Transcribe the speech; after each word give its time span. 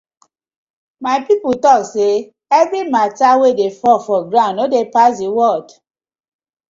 My 1.05 1.15
pipu 1.25 1.51
tok 1.63 1.81
say 1.93 2.13
everi 2.59 2.81
matta 2.93 3.29
wey 3.39 3.53
dey 3.59 3.71
fall 3.79 3.99
for 4.07 4.21
ground 4.31 4.55
no 4.57 4.65
dey 4.73 4.85
pass 4.93 5.13
the 5.19 5.29
world. 5.37 5.69